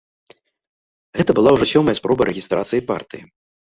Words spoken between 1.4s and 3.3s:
была ўжо сёмая спроба рэгістрацыі партыі.